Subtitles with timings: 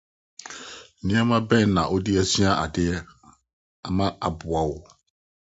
[1.01, 2.85] Nneɛma bɛn na wode asua ade
[3.87, 4.79] ama aboa wo?